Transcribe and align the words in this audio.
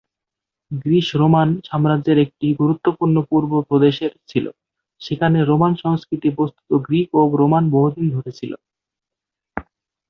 Greece 0.81 1.07
Roman 1.15 1.49
সাম্রাজ্যের 1.67 2.17
একটি 2.19 2.47
গুরুত্বপূর্ণ 2.59 3.15
পূর্ব 3.29 3.51
প্রদেশের 3.69 4.11
ছিল, 4.27 4.45
সেখানে 5.01 5.37
রোমান 5.41 5.73
সংস্কৃতি 5.83 6.29
বস্তুত 6.39 6.69
গ্রিকও-রোমান 6.85 7.63
বহুদিন 7.75 8.05
ধরে 8.15 8.31
ছিল। 8.39 8.51